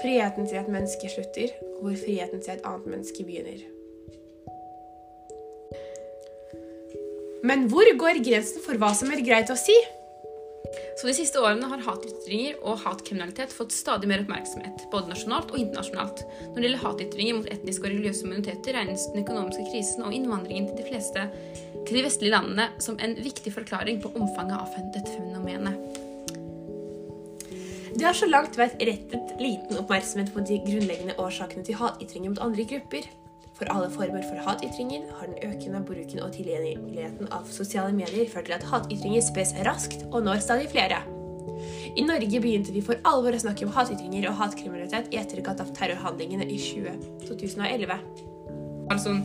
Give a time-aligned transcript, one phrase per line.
[0.00, 3.62] Friheten til et menneske slutter, og hvor friheten til et annet menneske begynner.
[7.44, 9.76] Men hvor går grensen for hva som er greit å si?
[11.00, 15.58] Så De siste årene har hatytringer og hatkriminalitet fått stadig mer oppmerksomhet, både nasjonalt og
[15.58, 16.22] internasjonalt.
[16.50, 20.68] Når det gjelder hatytringer mot etniske og religiøse minoriteter, regnes den økonomiske krisen og innvandringen
[20.68, 21.26] til de fleste
[21.86, 25.89] til de vestlige landene som en viktig forklaring på omfanget av dette fenomenet.
[28.00, 32.38] Det har så langt vært rettet liten oppmerksomhet på de grunnleggende årsakene til hatytringer mot
[32.46, 33.04] andre grupper.
[33.58, 38.48] For alle former for hatytringer har den økende bruken og tilgjengeligheten av sosiale medier ført
[38.48, 41.02] til at hatytringer spes raskt og når stadig flere.
[41.92, 45.76] I Norge begynte vi for alvor å snakke om hatytringer og hatkriminalitet i etterkant av
[45.76, 46.56] terrorhandlingene i
[47.28, 48.00] 2011.
[48.96, 49.18] Altså,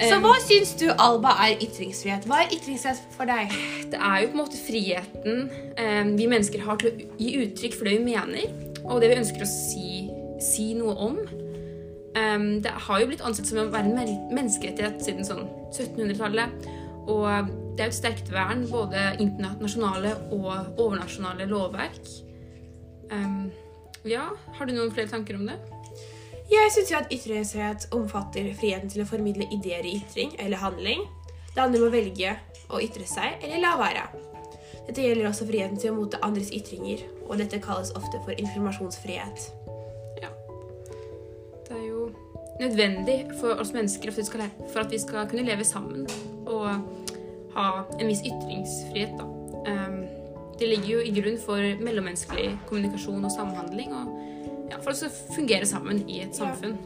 [0.00, 2.24] Så hva syns du, Alba, er ytringsfrihet?
[2.26, 3.52] Hva er ytringsfrihet for deg?
[3.92, 7.88] Det er jo på en måte friheten vi mennesker har til å gi uttrykk for
[7.88, 10.06] det vi mener, og det vi ønsker å si,
[10.42, 11.18] si noe om.
[12.62, 16.66] Det har jo blitt ansett som å være en menneskerettighet siden sånn 1700-tallet.
[17.02, 17.24] Og
[17.76, 22.02] det er jo et sterkt vern, både internasjonale og overnasjonale lovverk.
[24.08, 25.56] Ja, har du noen flere tanker om det?
[26.52, 31.06] Jeg syns at ytringsfrihet omfatter friheten til å formidle ideer i ytring eller handling.
[31.54, 32.34] Det andre må velge
[32.68, 34.02] å ytre seg eller la være.
[34.86, 39.46] Dette gjelder også friheten til å motta andres ytringer, og dette kalles ofte for informasjonsfrihet
[40.20, 40.28] Ja.
[41.68, 42.10] Det er jo
[42.60, 46.04] nødvendig for oss mennesker for at, vi skal kunne leve sammen
[46.46, 46.68] og
[47.54, 49.16] ha en viss ytringsfrihet.
[49.16, 49.24] Da.
[49.72, 50.04] Um,
[50.58, 53.94] det ligger jo i grunn for mellommenneskelig kommunikasjon og samhandling.
[53.96, 54.21] Og
[54.72, 56.78] ja, for å fungere sammen i et samfunn.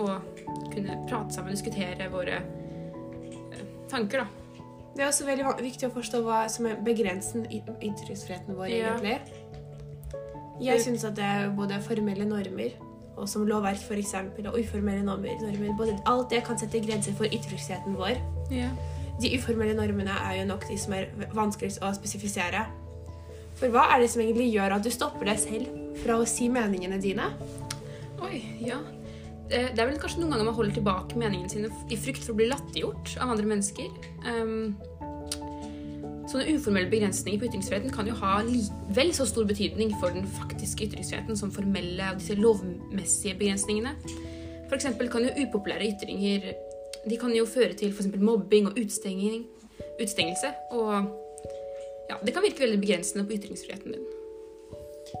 [0.00, 0.40] Og
[0.72, 4.44] kunne prate sammen diskutere våre uh, tanker, da.
[4.94, 8.94] Det er også veldig viktig å forstå hva som er begrensen i ytringsfriheten vår, ja.
[8.94, 9.18] egentlig.
[10.62, 12.76] Jeg syns at det er både formelle normer
[13.14, 14.14] og som lovverk f.eks.
[14.46, 15.38] og uformelle normer.
[15.78, 18.18] Både alt det kan sette grenser for ytringsfriheten vår.
[18.54, 18.70] Ja.
[19.22, 22.64] De uformelle normene er jo nok de som er vanskeligst å spesifisere.
[23.54, 26.48] For hva er det som egentlig gjør at du stopper deg selv fra å si
[26.52, 27.30] meningene dine?
[28.24, 28.80] Oi, ja.
[29.50, 32.38] Det er vel kanskje noen ganger man holder tilbake meningene sine i frykt for å
[32.38, 33.92] bli latterliggjort av andre mennesker.
[34.24, 34.74] Um,
[36.24, 38.38] Sånne uformelle begrensninger på ytringsfriheten kan jo ha
[38.96, 43.92] vel så stor betydning for den faktiske ytringsfriheten som formelle og disse lovmessige begrensningene.
[44.64, 44.88] F.eks.
[45.12, 46.54] kan jo upopulære ytringer
[47.04, 50.50] de kan jo føre til for mobbing og utstengelse.
[50.72, 50.92] Og
[52.08, 54.13] ja, det kan virke veldig begrensende på ytringsfriheten din.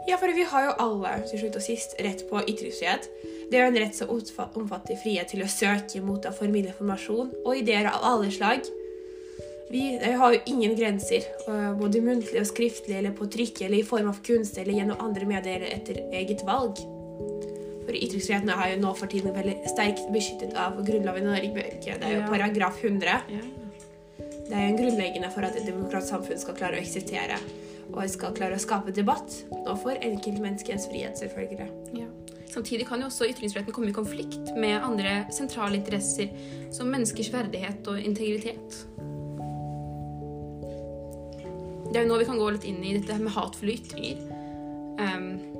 [0.08, 3.10] Ja, for vi har jo alle til slutt og sist rett på ytringsfrihet.
[3.50, 7.52] Det er jo en rett som omfatter frihet til å søke, motta, formidle informasjon og
[7.60, 8.64] ideer av alle slag
[9.74, 13.86] vi har jo ingen grenser, eh, både muntlig og skriftlig, eller på trykk, eller i
[13.86, 16.78] form av kunst, eller gjennom andre medier etter eget valg.
[17.84, 21.66] For Ytringsfriheten er jo nå for tiden veldig sterkt beskyttet av Grunnloven i Norge.
[21.82, 23.18] Det er jo paragraf 100.
[24.16, 27.40] Det er jo en grunnleggende for at et demokratisk samfunn skal klare å eksistere.
[27.92, 29.42] Og skal klare å skape debatt.
[29.64, 31.68] Og for enkeltmenneskets frihet, selvfølgelig.
[31.98, 32.08] Ja.
[32.54, 36.30] Samtidig kan jo også ytringsfriheten komme i konflikt med andre sentrale interesser,
[36.72, 38.84] som menneskers verdighet og integritet.
[41.90, 44.22] Det er jo nå vi kan gå litt inn i dette med hatefulle ytringer.
[44.98, 45.53] Um,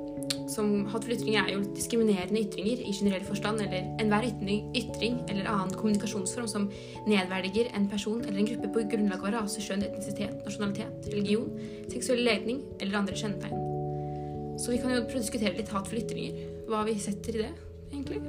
[0.55, 5.75] som Hatefulle er jo diskriminerende ytringer i generell forstand, eller enhver ytring, ytring eller annen
[5.75, 6.69] kommunikasjonsform som
[7.09, 11.49] nedverdiger en person eller en gruppe på grunnlag av rase, skjønn, etnisitet, nasjonalitet, religion,
[11.91, 13.65] seksuell legning eller andre kjennetegn.
[14.59, 16.45] Så vi kan jo diskutere litt hatefulle ytringer.
[16.69, 17.51] Hva vi setter i det,
[17.91, 18.23] egentlig.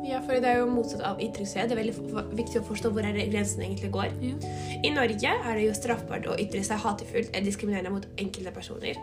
[0.00, 1.68] Ja, for det er jo motsatt av ytringsfrihet.
[1.68, 4.14] Det er veldig viktig å forstå hvor grensen egentlig går.
[4.24, 4.52] Ja.
[4.80, 9.00] I Norge er det jo straffbart å ytre seg hatefullt eller diskriminerende mot enkelte personer.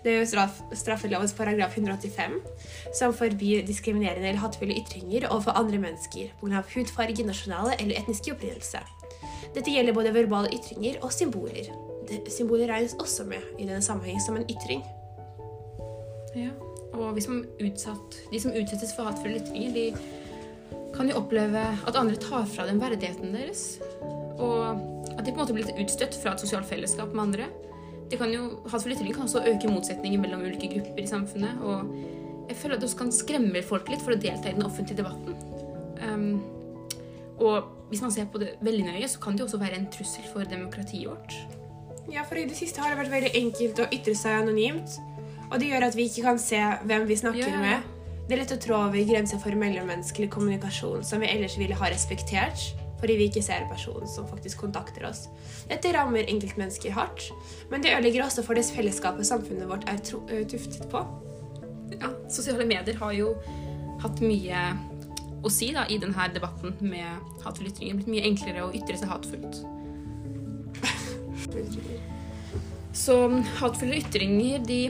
[0.00, 2.38] Det er jo straff, straffelovens paragraf 185
[2.96, 6.62] som forbyr diskriminerende eller hatefulle ytringer overfor andre mennesker pga.
[6.72, 8.80] hudfarge, nasjonale eller etniske opprinnelse.
[9.54, 11.68] Dette gjelder både verbale ytringer og symboler.
[12.32, 14.80] Symboler regnes også med i denne sammenheng som en ytring.
[16.34, 16.50] Ja,
[16.94, 20.19] og utsatt, de som utsettes for hatefulle ytringer, de
[21.00, 23.80] kan jo oppleve at andre tar fra dem verdigheten deres.
[24.36, 27.46] Og at de på en måte blir litt utstøtt fra et sosialt fellesskap med andre.
[28.10, 31.62] Det kan jo, Hatefull ytring kan også øke motsetninger mellom ulike grupper i samfunnet.
[31.64, 34.66] Og jeg føler at det også kan skremme folk litt for å delta i den
[34.66, 35.38] offentlige debatten.
[36.04, 36.42] Um,
[37.40, 39.88] og hvis man ser på det veldig nøye, så kan det jo også være en
[39.94, 41.38] trussel for demokratiet vårt.
[42.10, 44.98] Ja, for i det siste har det vært veldig enkelt å ytre seg anonymt.
[45.48, 47.62] Og det gjør at vi ikke kan se hvem vi snakker ja.
[47.62, 47.88] med.
[48.30, 51.88] Det er lett å trå over grenser for mellommenneskelig kommunikasjon som vi ellers ville ha
[51.90, 52.60] respektert,
[53.00, 55.24] fordi vi ikke ser personen som faktisk kontakter oss.
[55.66, 57.24] Dette rammer enkeltmennesker hardt,
[57.72, 61.02] men det ødelegger også for det fellesskapet samfunnet vårt er tuftet på.
[61.96, 63.34] ja, sosiale medier har jo
[63.98, 64.62] hatt mye
[65.42, 67.98] å si da, i denne debatten med hatefulle ytringer.
[67.98, 69.58] Blitt mye enklere å ytre seg hatefullt.
[73.02, 73.24] Så
[73.58, 74.84] hatefulle ytringer de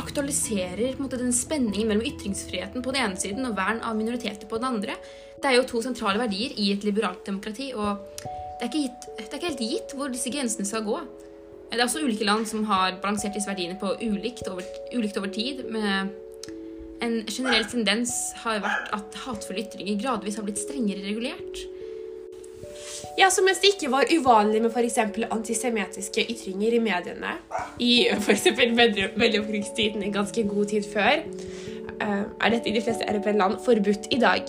[0.00, 4.60] aktualiserer måte, den spenningen mellom ytringsfriheten på den ene siden og vern av minoriteter på
[4.60, 4.96] den andre.
[5.40, 9.06] Det er jo to sentrale verdier i et liberalt demokrati, og det er ikke, gitt,
[9.18, 10.98] det er ikke helt gitt hvor disse grensene skal gå.
[11.70, 15.32] Det er også ulike land som har balansert disse verdiene på ulikt over, ulikt over
[15.34, 15.64] tid.
[15.74, 16.12] med
[17.02, 18.12] en generell tendens
[18.44, 21.64] har vært at hatefulle ytringer gradvis har blitt strengere regulert.
[23.18, 24.98] Ja, så mens det ikke var uvanlig med f.eks.
[25.30, 27.36] antisemittiske ytringer i mediene
[27.78, 28.48] i f.eks.
[29.14, 31.22] mellomkrigstiden en ganske god tid før,
[32.00, 34.42] eh, er dette i de fleste europeiske forbudt i dag.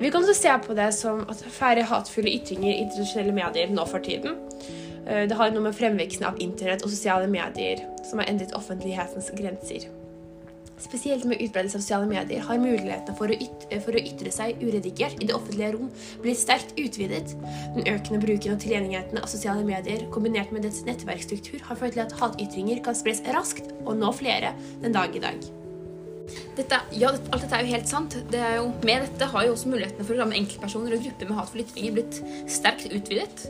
[0.00, 3.86] Vi kan også se på det som at færre hatefulle ytringer i tradisjonelle medier nå
[3.86, 4.40] for tiden.
[5.06, 9.30] Eh, det har noe med fremveksten av internett og sosiale medier som har endret offentlighetens
[9.38, 9.86] grenser.
[10.82, 14.58] Spesielt med utbredelse av sosiale medier har mulighetene for å, ytre, for å ytre seg
[14.58, 15.90] uredigert i det offentlige rom
[16.24, 17.36] blitt sterkt utvidet.
[17.76, 22.04] Den økende bruken og tilgjengeligheten av sosiale medier kombinert med dets nettverksstruktur har ført til
[22.04, 25.46] at hatytringer kan spres raskt og nå flere den dag i dag.
[26.56, 28.16] Dette, ja, alt dette er jo helt sant.
[28.32, 31.38] Det jo, med dette har jo også mulighetene for å ramme enkeltpersoner og grupper med
[31.38, 32.20] hatefulle ytringer blitt
[32.50, 33.48] sterkt utvidet.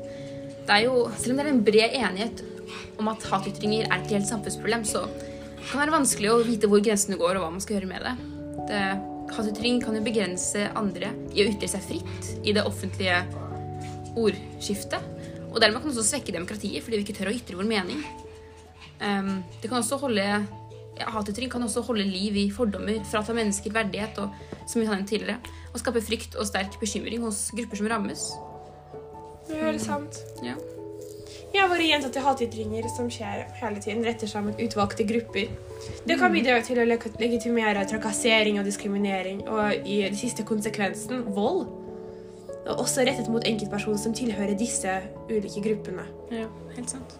[0.64, 2.44] Det er jo, selv om det er en bred enighet
[3.00, 5.04] om at hatytringer er et reelt samfunnsproblem, så
[5.64, 8.02] det kan være vanskelig å vite hvor grensene går, og hva man skal gjøre med
[8.04, 8.10] det.
[8.68, 8.80] det
[9.32, 13.22] Hatytring kan jo begrense andre i å ytre seg fritt i det offentlige
[14.20, 15.00] ordskiftet.
[15.48, 18.04] Og dermed kan det også svekke demokratiet, fordi vi ikke tør å ytre vår mening.
[19.00, 23.72] Um, det kan også holde ja, Hatytring kan også holde liv i fordommer, frata mennesker
[23.72, 24.36] verdighet og
[24.68, 25.40] som vi sa tidligere,
[25.72, 28.28] og skape frykt og sterk bekymring hos grupper som rammes.
[29.48, 30.20] Det er sant.
[30.44, 30.60] Ja.
[31.54, 35.52] Ja, våre gjentatte hatytringer som skjer hele tiden, retter seg mot utvalgte grupper.
[36.02, 41.68] Det kan bidra til å legitimere trakassering og diskriminering, og i den siste konsekvensen vold.
[42.64, 44.96] Og også rettet mot enkeltpersoner som tilhører disse
[45.30, 46.08] ulike gruppene.
[46.34, 47.14] Ja, helt sant.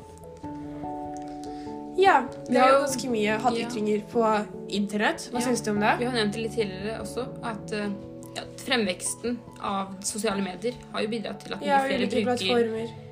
[2.01, 4.09] Ja, vi har jo ganske mye hatytringer ja.
[4.11, 4.25] på
[4.81, 5.29] internett.
[5.31, 5.47] Hva ja.
[5.47, 5.95] syns du om det?
[6.03, 7.95] Vi har nevnt det litt tidligere også, at eh,
[8.35, 13.04] ja, fremveksten av sosiale medier har jo bidratt til at ja, flere bruker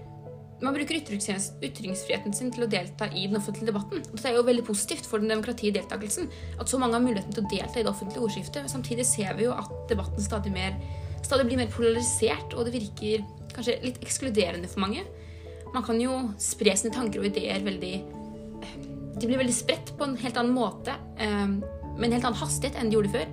[0.62, 4.02] man bruker ytringsfriheten sin til å delta i den offentlige debatten.
[4.06, 6.28] Og Dette er jo veldig positivt for den demokratiske deltakelsen.
[6.62, 8.70] At så mange har muligheten til å delta i det offentlige ordskiftet.
[8.70, 10.76] Samtidig ser vi jo at debatten stadig, mer,
[11.26, 13.26] stadig blir mer polarisert, og det virker
[13.56, 15.02] kanskje litt ekskluderende for mange.
[15.74, 17.94] Man kan jo spre sine tanker og ideer veldig
[19.22, 22.78] De blir veldig spredt på en helt annen måte, eh, med en helt annen hastighet
[22.78, 23.32] enn de gjorde før.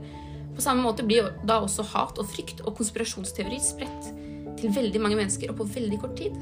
[0.58, 4.10] På samme måte blir da også hat og frykt og konspirasjonsteorier spredt
[4.60, 6.36] til veldig mange mennesker og på veldig kort tid.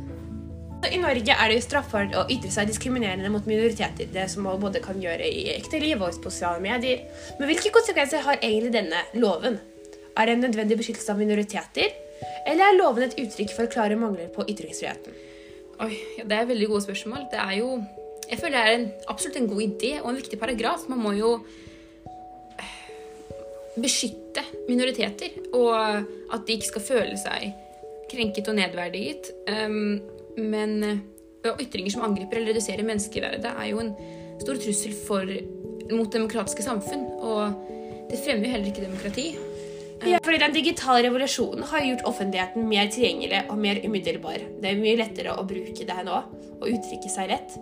[0.85, 4.09] I Norge er det jo straffbart å ytre seg diskriminerende mot minoriteter.
[4.13, 7.01] Det som man både kan gjøre i ekte liv og i sosiale medier.
[7.39, 9.57] Men hvilke konsekvenser har egentlig denne loven?
[10.17, 11.95] Er det en nødvendig beskyttelse av minoriteter?
[12.47, 15.17] Eller er loven et uttrykk for klare mangler på ytringsfriheten?
[15.83, 15.93] Oi,
[16.23, 17.25] Det er veldig gode spørsmål.
[17.31, 17.83] Det er jo
[18.29, 20.81] Jeg føler det er en, absolutt en god idé og en viktig paragraf.
[20.89, 21.29] Man må jo
[22.59, 22.73] eh,
[23.79, 25.71] beskytte minoriteter, og
[26.33, 27.53] at de ikke skal føle seg
[28.11, 29.31] krenket og nedverdiget.
[29.47, 30.97] Um, men eh,
[31.59, 33.93] ytringer som angriper eller reduserer menneskeverdet, er jo en
[34.41, 35.29] stor trussel for,
[35.91, 37.05] mot demokratiske samfunn.
[37.17, 37.67] Og
[38.11, 39.29] det fremmer jo heller ikke demokrati.
[40.05, 44.43] Ja, fordi Den digitale revolusjonen har gjort offentligheten mer tilgjengelig og mer umiddelbar.
[44.61, 46.19] Det er mye lettere å bruke det her nå
[46.57, 47.55] og uttrykke seg rett.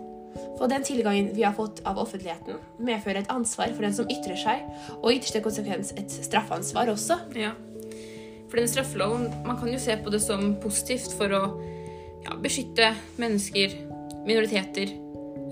[0.56, 4.36] For den tilgangen vi har fått av offentligheten, medfører et ansvar for den som ytrer
[4.40, 4.66] seg,
[4.98, 7.18] og i ytterste konsekvens et straffansvar også.
[7.36, 7.54] Ja.
[8.50, 11.42] For den straffeloven, man kan jo se på det som positivt for å
[12.26, 12.92] ja, beskytte
[13.22, 13.74] mennesker,
[14.26, 14.92] minoriteter,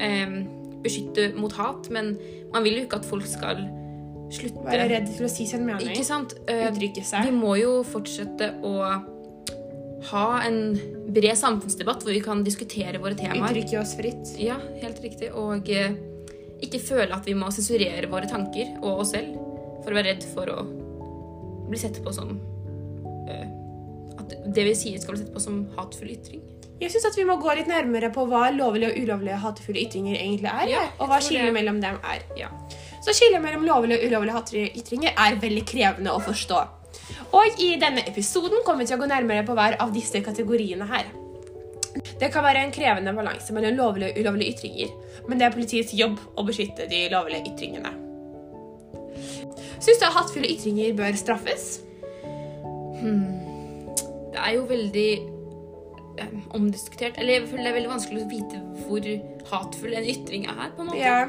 [0.03, 0.37] eh,
[0.85, 1.89] beskytte mot hat.
[1.95, 2.15] Men
[2.53, 3.65] man vil jo ikke at folk skal
[4.35, 5.95] slutte Være redd for å si sin mening.
[5.95, 6.37] Ikke sant?
[6.51, 7.29] Eh, Uttrykke seg.
[7.29, 8.75] Vi må jo fortsette å
[10.11, 10.75] ha en
[11.15, 13.55] bred samfunnsdebatt hvor vi kan diskutere våre temaer.
[13.55, 14.35] Uttrykke oss fritt.
[14.41, 15.31] Ja, helt riktig.
[15.39, 15.95] Og eh,
[16.65, 19.37] ikke føle at vi må sensurere våre tanker og oss selv
[19.85, 20.65] for å være redd for å
[21.69, 22.35] bli sett på som
[23.29, 23.47] uh,
[24.21, 26.43] At det vi sier, skal bli sett på som hatefull ytring.
[26.81, 30.51] Jeg syns vi må gå litt nærmere på hva lovlige og ulovlige hatefulle ytringer egentlig
[30.51, 30.71] er.
[30.73, 32.25] Ja, og hva skillet mellom dem er.
[32.39, 32.51] Ja.
[33.05, 36.63] Så skillet mellom lovlige og ulovlige hatefulle ytringer er veldig krevende å forstå.
[37.35, 40.89] Og i denne episoden kommer vi til å gå nærmere på hver av disse kategoriene
[40.91, 41.11] her.
[42.19, 44.95] Det kan være en krevende balanse mellom lovlige og ulovlige ytringer,
[45.29, 47.93] men det er politiets jobb å beskytte de lovlige ytringene.
[49.79, 51.69] Syns du at hatefulle ytringer bør straffes?
[52.99, 53.31] Hmm.
[54.35, 55.34] Det er jo veldig
[56.23, 59.09] um, omdiskutert Eller jeg føler det er veldig vanskelig å vite hvor
[59.51, 60.71] hatefull en ytring er.
[60.77, 61.03] på en måte.
[61.03, 61.27] Ja.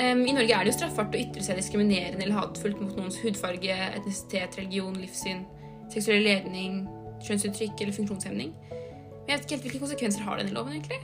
[0.00, 3.18] Um, I Norge er det jo straffbart å ytre seg diskriminerende eller hatefullt mot noens
[3.20, 5.44] hudfarge, etnisitet, religion, livssyn,
[5.92, 6.86] seksuell ledning,
[7.26, 8.54] kjønnsuttrykk eller funksjonshemning.
[8.70, 11.00] Men jeg vet ikke helt hvilke konsekvenser har denne loven, egentlig.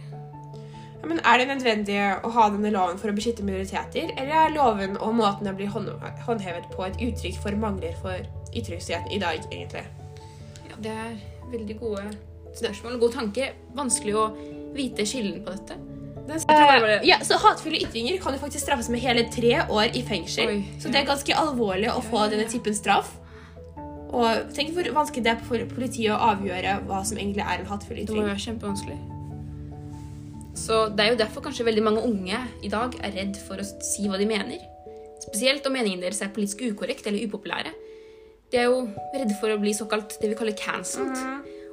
[0.99, 4.57] Ja, men Er det nødvendig å ha denne loven for å beskytte minoriteter, eller er
[4.57, 8.25] loven og måten den blir håndhevet på, et uttrykk for mangler for
[8.57, 9.85] ytringsfriheten i dag, egentlig?
[10.71, 11.15] Ja, det er
[11.53, 12.09] veldig gode
[12.61, 13.53] spørsmål god tanke.
[13.79, 14.27] Vanskelig å
[14.77, 15.79] vite skillen på dette.
[16.29, 20.03] Det tror ja, så Hatefulle ytringer kan jo faktisk straffes med hele tre år i
[20.05, 20.51] fengsel.
[20.53, 23.15] Oi, så det er ganske alvorlig å få denne typen straff.
[24.09, 27.69] Og tenk hvor vanskelig det er for politiet å avgjøre hva som egentlig er en
[27.69, 28.99] hatefull Det må være kjempevanskelig.
[30.59, 33.67] Så det er jo derfor kanskje veldig mange unge i dag er redd for å
[33.85, 34.65] si hva de mener.
[35.23, 37.73] Spesielt om meningene deres er politisk ukorrekt eller upopulære.
[38.53, 41.17] De er jo redde for å bli såkalt det vi kaller cancelled.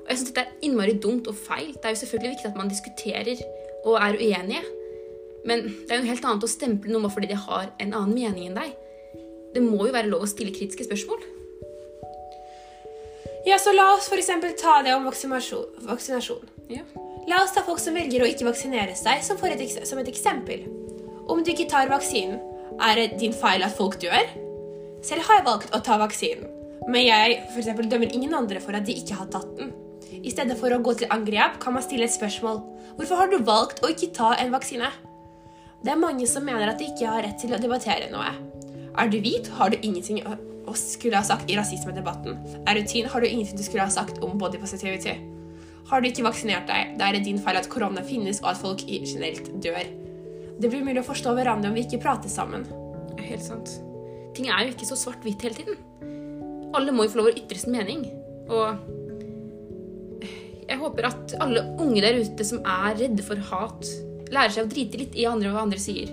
[0.06, 1.74] Og jeg synes dette er innmari dumt og feil.
[1.74, 3.42] Det er jo selvfølgelig viktig at man diskuterer
[3.86, 4.62] og er uenige.
[5.46, 8.14] Men det er jo helt annet å stemple noen bare fordi de har en annen
[8.14, 8.76] mening enn deg.
[9.56, 11.22] Det må jo være lov å stille kritiske spørsmål.
[13.46, 16.50] Ja, så La oss eksempel ta det om vaksinasjon.
[16.70, 16.82] Ja.
[17.30, 20.66] La oss ta folk som velger å ikke vaksinere seg, som, et, som et eksempel.
[21.30, 22.42] Om du ikke tar vaksinen,
[22.82, 24.34] er det din feil at folk dør?
[25.06, 26.50] Selv har jeg valgt å ta vaksinen,
[26.90, 29.74] men jeg for eksempel, dømmer ingen andre for at de ikke har tatt den.
[30.26, 32.64] I stedet for å gå til angrep kan man stille et spørsmål.
[32.98, 34.90] Hvorfor har du valgt å ikke ta en vaksine?
[35.86, 38.32] Det er mange som mener at de ikke har rett til å debattere noe.
[38.98, 42.40] Er du hvit, har du ingenting å skulle ha sagt i rasismedebatten.
[42.66, 45.14] Er du tynn, har du ingenting du skulle ha sagt om body positivity.
[45.92, 48.62] Har du ikke vaksinert deg, da er det din feil at korona finnes og at
[48.64, 49.86] folk generelt dør.
[50.58, 52.66] Det blir mulig å forstå hverandre om vi ikke prater sammen.
[53.22, 53.78] Helt sant.
[54.34, 55.78] Ting er jo ikke så svart-hvitt hele tiden.
[56.76, 58.08] Alle må jo få lov å ytre sin mening.
[58.50, 58.95] Og
[60.70, 63.90] jeg håper at alle unge der ute som er redde for hat,
[64.34, 66.10] lærer seg å drite litt i andre hva andre sier.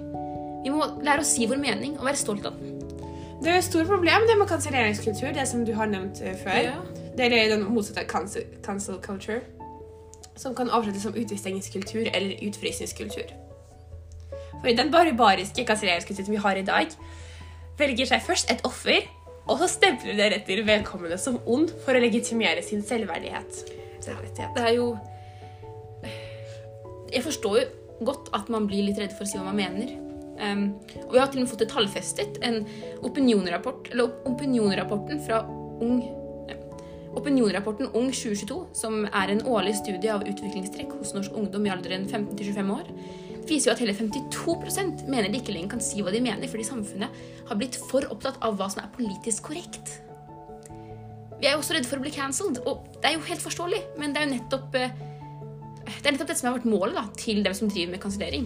[0.62, 2.78] Vi må lære å si vår mening og være stolt av den.
[3.42, 6.60] Det er et stort problem det med kanselleringskultur, det som du har nevnt eh, før.
[6.68, 6.76] Ja.
[7.18, 9.40] Det er den motsatte cancel, cancel culture,
[10.38, 13.34] som kan avsluttes som utestengingskultur eller utfrysningskultur.
[14.60, 16.94] For i den barbariske kanselleringskulturen vi har i dag,
[17.80, 19.08] velger seg først et offer,
[19.50, 23.64] og så stempler det til vedkommende som ond for å legitimere sin selvverdighet.
[24.02, 24.54] Selvrettighet.
[24.56, 24.96] Det er jo
[27.12, 27.66] Jeg forstår jo
[28.06, 29.92] godt at man blir litt redd for å si hva man mener.
[30.42, 30.64] Um,
[31.04, 32.40] og vi har til og med fått det tallfestet.
[32.42, 32.62] En
[33.04, 35.42] opinionrapport, eller opinionrapporten fra
[35.82, 36.00] Ung
[36.48, 36.56] nei,
[37.18, 42.06] Opinionrapporten Ung 2022, som er en årlig studie av utviklingstrekk hos norsk ungdom i alderen
[42.08, 42.88] 15-25 år,
[43.48, 46.64] viser jo at hele 52% mener de ikke lenger kan si hva de mener, fordi
[46.64, 49.98] samfunnet har blitt for opptatt av hva som er politisk korrekt.
[51.42, 53.80] Vi er jo også redde for å bli cancelled, og det er jo helt forståelig,
[53.98, 54.92] men det er jo nettopp eh,
[55.82, 58.44] det er nettopp dette som har vært målet da, til dem som driver med kansellering.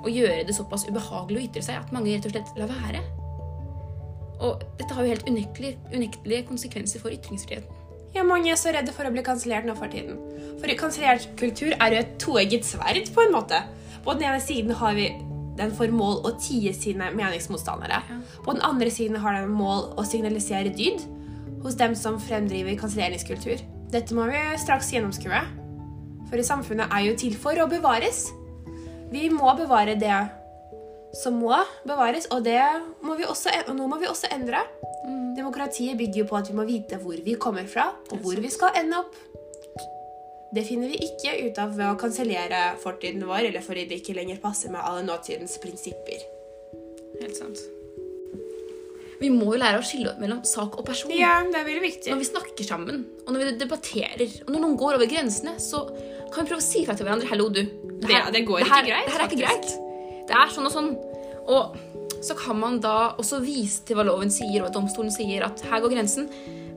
[0.00, 3.02] Å gjøre det såpass ubehagelig å ytre seg at mange rett og slett lar være.
[4.40, 7.76] Og dette har jo helt unektelige, unektelige konsekvenser for ytringsfriheten.
[8.16, 10.16] Ja, mange er så redde for å bli kansellert nå for tiden.
[10.62, 13.60] For kansellert kultur er jo et toegget sverd, på en måte.
[14.00, 15.12] På den ene siden har vi
[15.60, 18.00] den for mål å tie sine meningsmotstandere.
[18.00, 18.20] Ja.
[18.40, 21.04] På den andre siden har den mål å signalisere dyd
[21.64, 23.62] hos dem som fremdriver kanselleringskultur.
[23.92, 25.40] Dette må vi straks gjennomskue.
[26.30, 28.28] For samfunnet er jo til for å bevares.
[29.10, 30.18] Vi må bevare det
[31.18, 32.60] som må bevares, og det
[33.02, 34.62] må vi også, og nå må vi også endre.
[35.36, 38.52] Demokratiet bygger jo på at vi må vite hvor vi kommer fra, og hvor vi
[38.52, 39.18] skal ende opp.
[40.54, 44.18] Det finner vi ikke ut av ved å kansellere fortiden vår, eller fordi det ikke
[44.18, 46.26] lenger passer med alle nåtidens prinsipper.
[47.20, 47.79] Helt sant.
[49.20, 51.10] Vi må jo lære å skille mellom sak og person.
[51.12, 52.08] Ja, det er veldig viktig.
[52.12, 55.82] Når vi snakker sammen, og når vi debatterer, og når noen går over grensene, så
[56.32, 57.68] kan vi prøve å si fra til hverandre 'Hallo, du'.
[58.00, 59.68] Det- det går det her, ikke greit, Det her er ikke greit.
[60.26, 60.96] Det er sånn og sånn.
[61.48, 61.76] Og
[62.22, 65.60] så kan man da også vise til hva loven sier, og hva domstolen sier, at
[65.60, 66.28] her går grensen.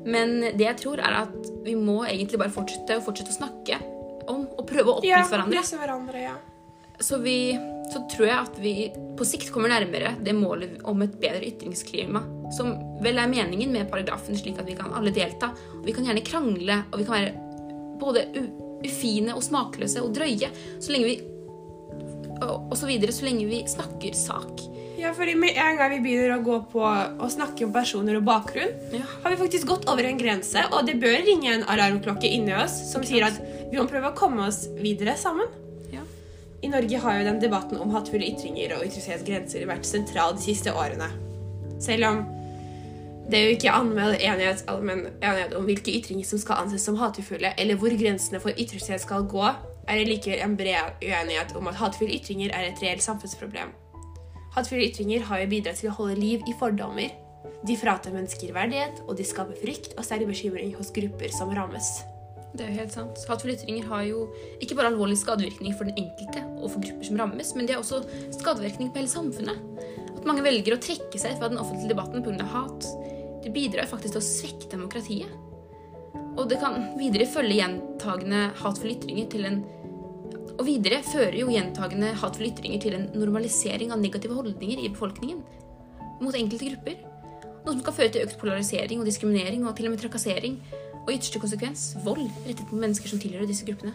[0.06, 3.80] Men det jeg tror, er at vi må egentlig bare fortsette fortsette å snakke
[4.28, 5.60] om og prøve å Ja, hverandre.
[5.60, 6.36] opplyse hverandre, ja.
[7.00, 7.58] Så, vi,
[7.92, 8.74] så tror jeg at vi
[9.18, 12.24] på sikt kommer nærmere det målet om et bedre ytringsklima.
[12.56, 12.74] Som
[13.04, 15.52] vel er meningen med paragrafen, slik at vi kan alle delta.
[15.80, 17.34] Og vi kan gjerne krangle, og vi kan være
[18.02, 18.26] både
[18.84, 20.50] ufine og smakløse og drøye.
[20.82, 21.20] Så lenge vi
[22.44, 24.64] og, og så videre, så lenge vi snakker sak.
[25.00, 28.28] Ja, fordi med en gang vi begynner å gå på å snakke om personer og
[28.28, 29.04] bakgrunn, Ja.
[29.24, 32.76] har vi faktisk gått over en grense, og det bør ringe en alarmklokke inni oss
[32.92, 33.40] som sier at
[33.72, 35.48] vi må prøve å komme oss videre sammen.
[36.64, 40.72] I Norge har jo den debatten om hatefulle ytringer og ytringsfrihetsgrenser vært sentral de siste
[40.72, 41.10] årene.
[41.84, 42.22] Selv om
[43.28, 47.52] det er jo ikke anmeldt enighet, enighet om hvilke ytringer som skal anses som hatefulle,
[47.60, 49.44] eller hvor grensene for ytringsfrihet skal gå,
[49.88, 53.76] er det likevel en bred uenighet om at hatefulle ytringer er et reelt samfunnsproblem.
[54.56, 57.12] Hatefulle ytringer har jo bidratt til å holde liv i fordommer.
[57.68, 62.04] De fratar mennesker verdighet, og de skaper frykt og sterk bekymring hos grupper som rammes.
[62.54, 63.22] Det er jo helt sant.
[63.26, 64.28] Hatefulle ytringer har jo
[64.62, 67.82] ikke bare alvorlig skadevirkning for den enkelte og for grupper som rammes, men det er
[67.82, 68.04] også
[68.36, 69.64] skadevirkning på hele samfunnet.
[70.14, 72.46] At mange velger å trekke seg fra den offentlige debatten pga.
[72.54, 72.86] hat,
[73.44, 75.34] det bidrar faktisk til å svekke demokratiet.
[76.38, 79.64] Og det kan videre følge gjentagende hatefulle ytringer til en
[80.54, 85.42] Og videre fører jo gjentagende hatefulle ytringer til en normalisering av negative holdninger i befolkningen
[86.22, 87.00] mot enkelte grupper.
[87.66, 90.60] Noe som kan føre til økt polarisering og diskriminering og til og med trakassering.
[91.04, 93.94] Og i ytterste konsekvens vold rettet mot mennesker som tilhører disse gruppene.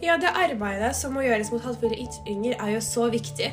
[0.00, 3.50] Ja, det arbeidet som må gjøres mot hatefulle ytringer, er jo så viktig.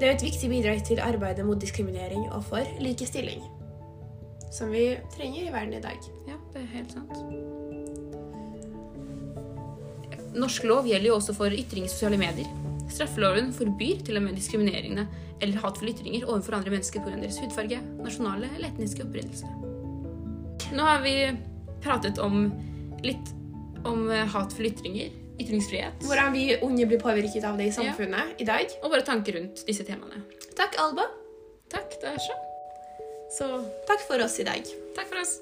[0.00, 3.42] Det er jo et viktig bidrag til arbeidet mot diskriminering og for likestilling.
[4.52, 6.08] Som vi trenger i verden i dag.
[6.28, 7.16] Ja, det er helt sant.
[10.36, 12.48] Norsk lov gjelder jo også for ytring i sosiale medier.
[12.90, 15.06] Straffeloven forbyr til og med diskriminerende
[15.40, 17.16] eller hatefulle ytringer overfor andre mennesker pga.
[17.20, 19.46] deres hudfarge, nasjonale eller etniske opprinnelse.
[20.76, 21.14] Nå har vi
[21.82, 22.50] pratet om
[23.04, 23.32] litt
[23.88, 28.44] om eh, hatefulle ytringer, ytringsfrihet, Hvordan vi unge blir påvirket av det i samfunnet i
[28.44, 28.68] dag.
[28.82, 30.20] og våre tanker rundt disse temaene.
[30.56, 31.06] Takk, Alba.
[31.70, 32.36] Takk, så.
[33.38, 33.46] Så
[33.86, 34.66] Takk for oss i dag.
[34.96, 35.38] takk for oss.